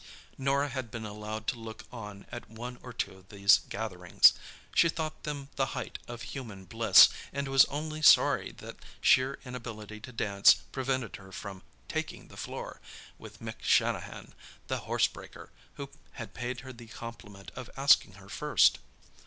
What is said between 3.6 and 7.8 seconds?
gatherings. She thought them the height of human bliss, and was